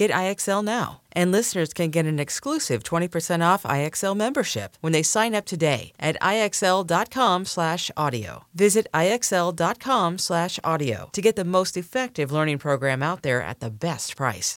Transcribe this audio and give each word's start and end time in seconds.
Get 0.00 0.10
IXL 0.12 0.64
now. 0.64 1.02
And 1.12 1.30
listeners 1.30 1.74
can 1.74 1.90
get 1.90 2.06
an 2.06 2.18
exclusive 2.18 2.82
20% 2.82 3.44
off 3.44 3.64
IXL 3.64 4.16
membership 4.16 4.78
when 4.80 4.94
they 4.94 5.02
sign 5.02 5.34
up 5.34 5.44
today 5.44 5.92
at 6.00 6.16
IXL.com/audio. 6.22 8.44
Visit 8.54 8.86
IXL.com/audio 8.94 11.10
to 11.12 11.20
get 11.20 11.36
the 11.36 11.44
most 11.44 11.76
effective 11.76 12.32
learning 12.32 12.56
program 12.56 13.02
out 13.02 13.20
there 13.20 13.42
at 13.42 13.60
the 13.60 13.68
best 13.68 14.16
price. 14.16 14.56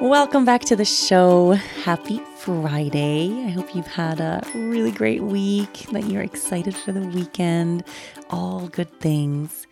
Welcome 0.00 0.46
back 0.46 0.62
to 0.62 0.76
the 0.76 0.86
show. 0.86 1.52
Happy 1.84 2.22
Friday. 2.38 3.44
I 3.44 3.50
hope 3.50 3.74
you've 3.74 3.86
had 3.86 4.18
a 4.18 4.42
really 4.54 4.92
great 4.92 5.22
week, 5.22 5.88
that 5.92 6.04
you're 6.04 6.22
excited 6.22 6.74
for 6.74 6.92
the 6.92 7.00
weekend. 7.00 7.84
All 8.30 8.68
good 8.68 8.98
things. 9.00 9.66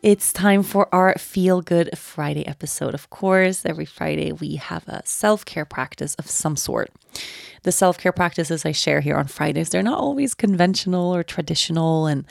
It's 0.00 0.32
time 0.32 0.62
for 0.62 0.88
our 0.94 1.12
Feel 1.18 1.60
Good 1.60 1.98
Friday 1.98 2.46
episode. 2.46 2.94
Of 2.94 3.10
course, 3.10 3.66
every 3.66 3.84
Friday 3.84 4.30
we 4.30 4.54
have 4.54 4.86
a 4.86 5.02
self 5.04 5.44
care 5.44 5.64
practice 5.64 6.14
of 6.14 6.30
some 6.30 6.54
sort. 6.54 6.92
The 7.64 7.72
self 7.72 7.98
care 7.98 8.12
practices 8.12 8.64
I 8.64 8.70
share 8.70 9.00
here 9.00 9.16
on 9.16 9.26
Fridays, 9.26 9.70
they're 9.70 9.82
not 9.82 9.98
always 9.98 10.34
conventional 10.34 11.12
or 11.12 11.24
traditional, 11.24 12.06
and 12.06 12.24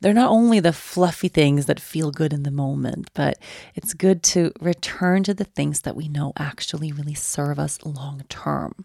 they're 0.00 0.14
not 0.14 0.30
only 0.30 0.60
the 0.60 0.72
fluffy 0.72 1.28
things 1.28 1.66
that 1.66 1.78
feel 1.78 2.10
good 2.10 2.32
in 2.32 2.42
the 2.42 2.50
moment, 2.50 3.10
but 3.14 3.38
it's 3.74 3.94
good 3.94 4.22
to 4.22 4.52
return 4.60 5.22
to 5.24 5.34
the 5.34 5.44
things 5.44 5.82
that 5.82 5.96
we 5.96 6.08
know 6.08 6.32
actually 6.38 6.90
really 6.92 7.14
serve 7.14 7.58
us 7.58 7.78
long 7.84 8.22
term. 8.28 8.84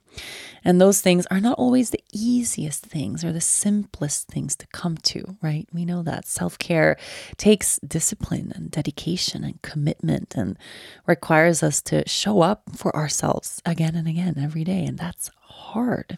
And 0.63 0.81
those 0.81 1.02
things 1.02 1.25
are 1.27 1.39
not 1.39 1.58
always 1.58 1.91
the 1.91 2.03
easiest 2.11 2.86
things 2.86 3.23
or 3.23 3.31
the 3.31 3.41
simplest 3.41 4.27
things 4.27 4.55
to 4.58 4.67
come 4.67 4.97
to, 4.97 5.38
right? 5.41 5.67
We 5.71 5.86
know 5.86 6.03
that 6.03 6.27
self 6.27 6.59
care 6.59 6.97
takes 7.38 7.80
discipline 7.80 8.52
and 8.55 8.71
dedication 8.71 9.43
and 9.43 9.61
commitment 9.61 10.36
and 10.36 10.58
requires 11.05 11.63
us 11.63 11.81
to 11.83 12.08
show 12.08 12.41
up 12.41 12.63
for 12.75 12.95
ourselves 12.95 13.61
again 13.66 13.95
and 13.95 14.08
again 14.08 14.36
every 14.38 14.63
day. 14.63 14.86
And 14.86 14.97
that's 14.97 15.31
hard. 15.41 16.17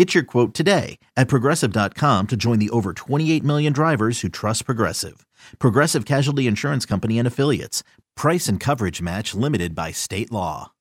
Get 0.00 0.14
your 0.14 0.24
quote 0.24 0.54
today 0.54 0.98
at 1.14 1.28
progressive.com 1.28 2.28
to 2.28 2.34
join 2.34 2.58
the 2.58 2.70
over 2.70 2.94
28 2.94 3.44
million 3.44 3.74
drivers 3.74 4.22
who 4.22 4.30
trust 4.30 4.64
Progressive. 4.64 5.26
Progressive 5.58 6.06
Casualty 6.06 6.46
Insurance 6.46 6.86
Company 6.86 7.18
and 7.18 7.28
Affiliates. 7.28 7.82
Price 8.16 8.48
and 8.48 8.58
coverage 8.58 9.02
match 9.02 9.34
limited 9.34 9.74
by 9.74 9.90
state 9.90 10.32
law. 10.32 10.72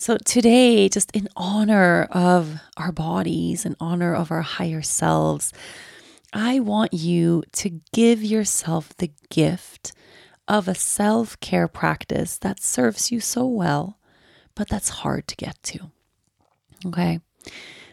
So, 0.00 0.16
today, 0.24 0.88
just 0.88 1.12
in 1.12 1.28
honor 1.36 2.08
of 2.10 2.58
our 2.76 2.90
bodies, 2.90 3.64
in 3.64 3.76
honor 3.78 4.16
of 4.16 4.32
our 4.32 4.42
higher 4.42 4.82
selves, 4.82 5.52
I 6.32 6.58
want 6.58 6.92
you 6.92 7.44
to 7.52 7.80
give 7.92 8.20
yourself 8.20 8.96
the 8.96 9.12
gift 9.30 9.92
of 10.48 10.66
a 10.66 10.74
self 10.74 11.38
care 11.38 11.68
practice 11.68 12.36
that 12.38 12.60
serves 12.60 13.12
you 13.12 13.20
so 13.20 13.46
well, 13.46 14.00
but 14.56 14.68
that's 14.68 14.88
hard 14.88 15.28
to 15.28 15.36
get 15.36 15.62
to. 15.62 15.92
Okay. 16.84 17.20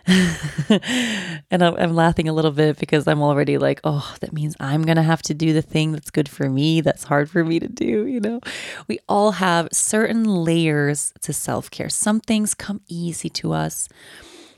and 0.07 1.61
I'm, 1.63 1.75
I'm, 1.75 1.95
laughing 1.95 2.27
a 2.27 2.33
little 2.33 2.51
bit 2.51 2.79
because 2.79 3.07
I'm 3.07 3.21
already 3.21 3.57
like, 3.57 3.79
oh, 3.83 4.15
that 4.21 4.33
means 4.33 4.55
I'm 4.59 4.83
going 4.83 4.95
to 4.95 5.03
have 5.03 5.21
to 5.23 5.33
do 5.33 5.53
the 5.53 5.61
thing 5.61 5.91
that's 5.91 6.09
good 6.09 6.27
for 6.27 6.49
me, 6.49 6.81
that's 6.81 7.03
hard 7.03 7.29
for 7.29 7.43
me 7.43 7.59
to 7.59 7.67
do. 7.67 8.07
You 8.07 8.19
know, 8.19 8.39
we 8.87 8.99
all 9.07 9.33
have 9.33 9.69
certain 9.71 10.23
layers 10.23 11.13
to 11.21 11.33
self 11.33 11.69
care. 11.69 11.89
Some 11.89 12.19
things 12.19 12.53
come 12.55 12.81
easy 12.87 13.29
to 13.29 13.53
us. 13.53 13.87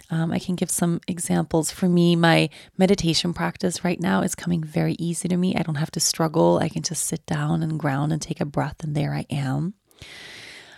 Um, 0.09 0.31
I 0.31 0.39
can 0.39 0.55
give 0.55 0.69
some 0.69 1.01
examples. 1.07 1.71
For 1.71 1.89
me, 1.89 2.15
my 2.15 2.49
meditation 2.77 3.33
practice 3.33 3.83
right 3.83 3.99
now 3.99 4.21
is 4.21 4.35
coming 4.35 4.63
very 4.63 4.95
easy 4.99 5.27
to 5.27 5.37
me. 5.37 5.55
I 5.55 5.63
don't 5.63 5.75
have 5.75 5.91
to 5.91 5.99
struggle. 5.99 6.59
I 6.59 6.69
can 6.69 6.83
just 6.83 7.05
sit 7.05 7.25
down 7.25 7.63
and 7.63 7.79
ground 7.79 8.13
and 8.13 8.21
take 8.21 8.39
a 8.39 8.45
breath, 8.45 8.83
and 8.83 8.95
there 8.95 9.13
I 9.13 9.25
am. 9.29 9.73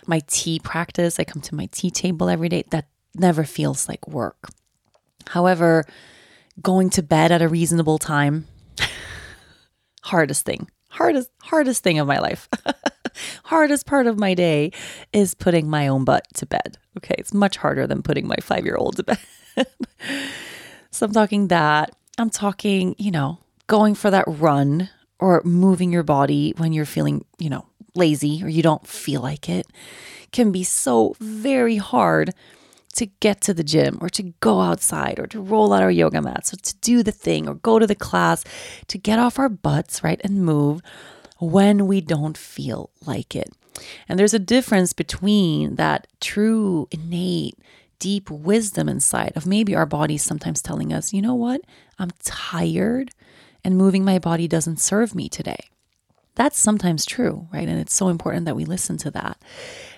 My 0.06 0.22
tea 0.26 0.58
practice, 0.58 1.20
I 1.20 1.24
come 1.24 1.42
to 1.42 1.54
my 1.54 1.66
tea 1.66 1.90
table 1.90 2.28
every 2.28 2.48
day. 2.48 2.64
That 2.70 2.86
never 3.20 3.44
feels 3.44 3.88
like 3.88 4.06
work. 4.08 4.48
However, 5.28 5.84
going 6.62 6.90
to 6.90 7.02
bed 7.02 7.32
at 7.32 7.42
a 7.42 7.48
reasonable 7.48 7.98
time, 7.98 8.46
hardest 10.02 10.44
thing, 10.44 10.70
hardest, 10.88 11.30
hardest 11.42 11.82
thing 11.82 11.98
of 11.98 12.06
my 12.06 12.18
life. 12.18 12.48
hardest 13.44 13.86
part 13.86 14.06
of 14.06 14.18
my 14.18 14.34
day 14.34 14.72
is 15.12 15.34
putting 15.34 15.68
my 15.68 15.88
own 15.88 16.04
butt 16.04 16.26
to 16.34 16.46
bed. 16.46 16.78
Okay. 16.98 17.14
It's 17.18 17.34
much 17.34 17.56
harder 17.56 17.86
than 17.86 18.02
putting 18.02 18.26
my 18.26 18.36
five 18.40 18.64
year 18.64 18.76
old 18.76 18.96
to 18.96 19.02
bed. 19.56 19.66
so 20.90 21.06
I'm 21.06 21.12
talking 21.12 21.48
that. 21.48 21.94
I'm 22.18 22.30
talking, 22.30 22.94
you 22.98 23.10
know, 23.10 23.38
going 23.66 23.94
for 23.94 24.10
that 24.10 24.24
run 24.26 24.88
or 25.18 25.42
moving 25.44 25.92
your 25.92 26.02
body 26.02 26.54
when 26.56 26.72
you're 26.72 26.86
feeling, 26.86 27.24
you 27.38 27.50
know, 27.50 27.66
lazy 27.94 28.42
or 28.42 28.48
you 28.48 28.62
don't 28.62 28.86
feel 28.86 29.20
like 29.20 29.48
it 29.48 29.66
can 30.32 30.52
be 30.52 30.62
so 30.62 31.16
very 31.20 31.76
hard 31.76 32.34
to 32.96 33.06
get 33.06 33.40
to 33.42 33.54
the 33.54 33.64
gym 33.64 33.98
or 34.00 34.08
to 34.10 34.34
go 34.40 34.60
outside 34.60 35.18
or 35.18 35.26
to 35.28 35.40
roll 35.40 35.72
out 35.72 35.82
our 35.82 35.90
yoga 35.90 36.20
mats 36.20 36.50
So 36.50 36.56
to 36.62 36.76
do 36.78 37.02
the 37.02 37.12
thing 37.12 37.48
or 37.48 37.54
go 37.54 37.78
to 37.78 37.86
the 37.86 37.94
class, 37.94 38.44
to 38.88 38.98
get 38.98 39.18
off 39.18 39.38
our 39.38 39.48
butts, 39.48 40.02
right, 40.02 40.20
and 40.24 40.44
move 40.44 40.82
when 41.38 41.86
we 41.86 42.00
don't 42.00 42.36
feel 42.36 42.90
like 43.04 43.36
it. 43.36 43.50
And 44.08 44.18
there's 44.18 44.34
a 44.34 44.38
difference 44.38 44.92
between 44.92 45.76
that 45.76 46.06
true, 46.20 46.88
innate, 46.90 47.58
deep 47.98 48.30
wisdom 48.30 48.88
inside 48.88 49.32
of 49.36 49.46
maybe 49.46 49.74
our 49.74 49.86
bodies 49.86 50.22
sometimes 50.22 50.62
telling 50.62 50.92
us, 50.92 51.12
you 51.12 51.22
know 51.22 51.34
what, 51.34 51.60
I'm 51.98 52.10
tired 52.24 53.10
and 53.64 53.76
moving 53.76 54.04
my 54.04 54.18
body 54.18 54.48
doesn't 54.48 54.80
serve 54.80 55.14
me 55.14 55.28
today. 55.28 55.68
That's 56.36 56.58
sometimes 56.58 57.06
true, 57.06 57.48
right? 57.52 57.66
And 57.66 57.80
it's 57.80 57.94
so 57.94 58.08
important 58.08 58.44
that 58.44 58.56
we 58.56 58.64
listen 58.66 58.98
to 58.98 59.10
that. 59.12 59.38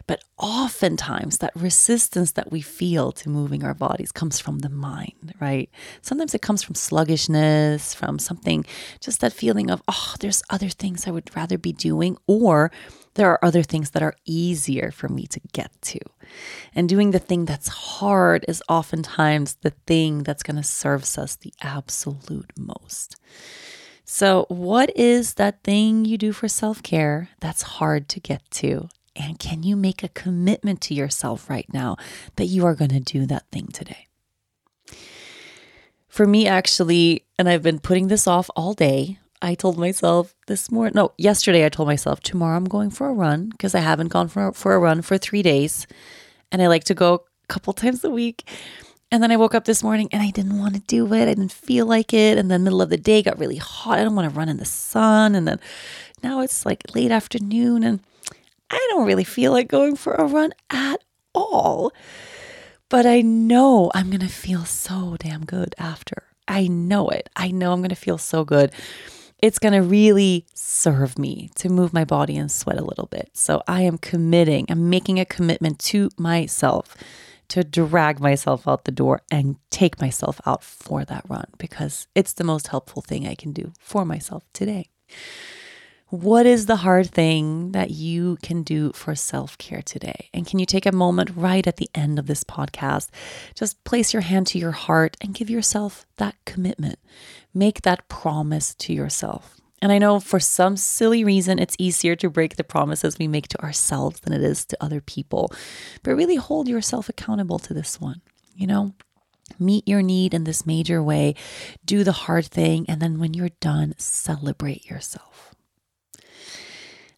But 0.06 0.25
oftentimes, 0.38 1.38
that 1.38 1.53
resistance 1.54 2.32
that 2.32 2.51
we 2.51 2.62
feel 2.62 3.12
to 3.12 3.28
moving 3.28 3.62
our 3.62 3.74
bodies 3.74 4.10
comes 4.10 4.41
from 4.41 4.60
the 4.60 4.71
mind, 4.71 5.34
right? 5.41 5.68
Sometimes 6.01 6.34
it 6.34 6.41
comes 6.41 6.62
from 6.62 6.77
sluggishness, 6.77 7.92
from 7.92 8.18
something, 8.18 8.65
just 9.01 9.21
that 9.21 9.34
feeling 9.34 9.68
of, 9.71 9.83
oh, 9.86 10.15
there's 10.21 10.42
other 10.48 10.71
things 10.71 11.07
I 11.07 11.10
would 11.10 11.36
rather 11.36 11.59
be 11.59 11.72
doing, 11.72 12.16
or 12.27 12.71
there 13.15 13.28
are 13.28 13.45
other 13.45 13.65
things 13.65 13.91
that 13.91 14.03
are 14.03 14.15
easier 14.24 14.92
for 14.92 15.09
me 15.09 15.27
to 15.27 15.41
get 15.53 15.72
to. 15.83 15.98
And 16.72 16.89
doing 16.89 17.10
the 17.10 17.18
thing 17.18 17.45
that's 17.45 17.68
hard 17.68 18.45
is 18.47 18.62
oftentimes 18.68 19.57
the 19.62 19.74
thing 19.86 20.22
that's 20.22 20.45
going 20.45 20.57
to 20.57 20.62
serve 20.62 21.03
us 21.03 21.36
the 21.36 21.53
absolute 21.60 22.53
most. 22.57 23.16
So, 24.10 24.47
what 24.49 24.91
is 24.97 25.34
that 25.34 25.63
thing 25.63 26.07
you 26.07 26.16
do 26.16 26.33
for 26.33 26.49
self 26.49 26.83
care 26.83 27.28
that's 27.41 27.77
hard 27.77 28.09
to 28.09 28.21
get 28.21 28.43
to? 28.53 28.89
And 29.15 29.39
can 29.39 29.63
you 29.63 29.77
make 29.77 30.03
a 30.03 30.09
commitment 30.09 30.81
to 30.83 30.95
yourself 30.95 31.51
right 31.51 31.71
now 31.75 31.99
that 32.37 32.47
you 32.47 32.65
are 32.65 32.75
going 32.75 32.91
to 32.93 33.01
do 33.01 33.27
that 33.27 33.45
thing 33.53 33.66
today? 33.66 34.07
For 36.09 36.27
me, 36.27 36.47
actually, 36.47 37.27
and 37.39 37.51
I've 37.51 37.63
been 37.63 37.81
putting 37.81 38.09
this 38.09 38.27
off 38.27 38.49
all 38.57 38.72
day, 38.72 39.19
I 39.43 39.55
told 39.55 39.77
myself 39.77 40.34
this 40.47 40.71
morning, 40.71 40.95
no, 40.95 41.13
yesterday, 41.19 41.66
I 41.66 41.69
told 41.69 41.87
myself 41.87 42.21
tomorrow 42.21 42.57
I'm 42.57 42.65
going 42.65 42.89
for 42.89 43.10
a 43.10 43.15
run 43.15 43.51
because 43.51 43.75
I 43.75 43.81
haven't 43.81 44.09
gone 44.09 44.28
for, 44.28 44.55
for 44.55 44.75
a 44.75 44.78
run 44.78 45.03
for 45.03 45.19
three 45.19 45.43
days. 45.43 45.87
And 46.51 46.63
I 46.63 46.69
like 46.69 46.84
to 46.84 46.95
go 46.95 47.15
a 47.45 47.47
couple 47.53 47.72
times 47.75 48.03
a 48.05 48.10
week. 48.10 48.49
And 49.10 49.22
then 49.22 49.31
I 49.33 49.37
woke 49.37 49.55
up 49.55 49.65
this 49.65 49.83
morning 49.83 50.09
and 50.13 50.22
I 50.22 50.31
didn't 50.31 50.59
want 50.59 50.75
to 50.75 50.81
do 50.81 51.13
it. 51.15 51.22
I 51.22 51.34
didn't 51.34 51.53
feel 51.53 51.87
like 51.87 52.13
it. 52.13 52.37
And 52.37 52.51
then 52.51 52.65
middle 52.65 52.83
of 52.83 52.91
the 52.91 52.99
day 52.99 53.22
got 53.22 53.39
really 53.39 53.57
hot. 53.57 53.99
I 53.99 54.05
don't 54.05 54.15
want 54.15 54.31
to 54.31 54.37
run 54.37 54.51
in 54.51 54.59
the 54.59 54.66
sun. 54.66 55.34
And 55.34 55.49
then 55.49 55.59
now 56.22 56.41
it's 56.41 56.66
like 56.66 56.95
late 56.95 57.10
afternoon 57.10 57.83
and 57.83 58.01
I 58.71 58.87
don't 58.91 59.07
really 59.07 59.25
feel 59.25 59.53
like 59.53 59.69
going 59.69 59.97
for 59.97 60.15
a 60.15 60.27
run 60.27 60.53
at 60.69 61.03
all. 61.34 61.93
But 62.91 63.07
I 63.07 63.22
know 63.22 63.91
I'm 63.95 64.09
going 64.09 64.21
to 64.21 64.28
feel 64.28 64.65
so 64.65 65.16
damn 65.19 65.45
good 65.45 65.75
after. 65.78 66.25
I 66.47 66.66
know 66.66 67.09
it. 67.09 67.31
I 67.34 67.51
know 67.51 67.72
I'm 67.72 67.81
going 67.81 67.91
to 67.91 67.97
feel 67.97 68.19
so 68.19 68.45
good. 68.45 68.72
It's 69.41 69.59
going 69.59 69.75
to 69.75 69.83
really 69.83 70.45
serve 70.53 71.19
me 71.19 71.51
to 71.57 71.69
move 71.69 71.93
my 71.93 72.05
body 72.05 72.37
and 72.37 72.51
sweat 72.51 72.78
a 72.78 72.84
little 72.84 73.07
bit. 73.07 73.31
So 73.34 73.63
I 73.69 73.83
am 73.83 73.97
committing, 73.97 74.66
I'm 74.69 74.91
making 74.91 75.21
a 75.21 75.25
commitment 75.25 75.78
to 75.81 76.10
myself 76.19 76.97
to 77.48 77.65
drag 77.65 78.21
myself 78.21 78.68
out 78.68 78.84
the 78.84 78.92
door 78.92 79.22
and 79.30 79.56
take 79.71 80.00
myself 80.00 80.41
out 80.47 80.62
for 80.62 81.04
that 81.04 81.24
run 81.28 81.47
because 81.59 82.06
it's 82.15 82.33
the 82.33 82.45
most 82.45 82.68
helpful 82.68 83.03
thing 83.03 83.27
I 83.27 83.34
can 83.34 83.53
do 83.53 83.72
for 83.80 84.04
myself 84.04 84.45
today. 84.53 84.89
What 86.10 86.47
is 86.47 86.65
the 86.65 86.77
hard 86.77 87.10
thing 87.10 87.72
that 87.72 87.91
you 87.91 88.39
can 88.42 88.62
do 88.62 88.92
for 88.95 89.15
self 89.15 89.59
care 89.59 89.83
today? 89.83 90.30
And 90.33 90.47
can 90.47 90.59
you 90.59 90.65
take 90.65 90.86
a 90.86 90.92
moment 90.92 91.30
right 91.36 91.66
at 91.66 91.77
the 91.77 91.91
end 91.95 92.18
of 92.18 92.27
this 92.27 92.45
podcast? 92.45 93.10
Just 93.54 93.83
place 93.84 94.15
your 94.15 94.22
hand 94.22 94.47
to 94.48 94.59
your 94.59 94.72
heart 94.72 95.18
and 95.21 95.34
give 95.34 95.50
yourself 95.50 96.06
that 96.16 96.34
commitment. 96.47 96.98
Make 97.53 97.83
that 97.83 98.09
promise 98.09 98.74
to 98.77 98.95
yourself. 98.95 99.58
And 99.80 99.92
I 99.92 99.98
know 99.98 100.19
for 100.19 100.41
some 100.41 100.77
silly 100.77 101.22
reason, 101.25 101.59
it's 101.59 101.77
easier 101.78 102.16
to 102.16 102.30
break 102.30 102.57
the 102.57 102.65
promises 102.65 103.19
we 103.19 103.28
make 103.28 103.48
to 103.48 103.63
ourselves 103.63 104.21
than 104.21 104.33
it 104.33 104.42
is 104.42 104.65
to 104.66 104.77
other 104.83 105.01
people. 105.01 105.53
But 106.03 106.16
really 106.16 106.36
hold 106.36 106.69
yourself 106.69 107.09
accountable 107.09 107.59
to 107.60 107.75
this 107.75 108.01
one, 108.01 108.21
you 108.54 108.66
know? 108.66 108.95
Meet 109.59 109.89
your 109.89 110.03
need 110.03 110.34
in 110.34 110.45
this 110.45 110.66
major 110.66 111.03
way, 111.03 111.34
do 111.84 112.04
the 112.04 112.13
hard 112.13 112.47
thing, 112.47 112.84
and 112.86 113.01
then 113.01 113.19
when 113.19 113.33
you're 113.33 113.48
done, 113.60 113.95
celebrate 113.97 114.84
yourself. 114.91 115.54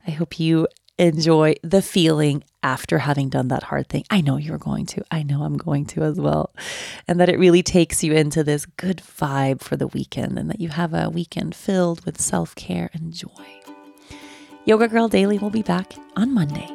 I 0.06 0.13
hope 0.13 0.39
you 0.39 0.69
enjoy 1.00 1.55
the 1.62 1.81
feeling 1.81 2.44
after 2.62 2.99
having 2.99 3.31
done 3.31 3.49
that 3.49 3.62
hard 3.64 3.88
thing. 3.88 4.05
I 4.11 4.20
know 4.20 4.37
you're 4.37 4.58
going 4.58 4.85
to. 4.87 5.02
I 5.11 5.23
know 5.23 5.43
I'm 5.43 5.56
going 5.56 5.87
to 5.87 6.02
as 6.02 6.20
well. 6.20 6.55
And 7.08 7.19
that 7.19 7.31
it 7.31 7.38
really 7.38 7.62
takes 7.62 8.05
you 8.05 8.12
into 8.12 8.44
this 8.44 8.67
good 8.67 8.99
vibe 8.99 9.62
for 9.62 9.76
the 9.76 9.88
weekend 9.88 10.38
and 10.38 10.50
that 10.50 10.61
you 10.61 10.69
have 10.69 10.93
a 10.93 11.08
weekend 11.08 11.55
filled 11.55 12.05
with 12.05 12.20
self 12.20 12.55
care 12.55 12.91
and 12.93 13.14
joy. 13.14 13.29
Yoga 14.67 14.88
Girl 14.88 15.08
Daily 15.08 15.38
will 15.38 15.50
be 15.50 15.62
back 15.62 15.94
on 16.17 16.35
Monday. 16.35 16.69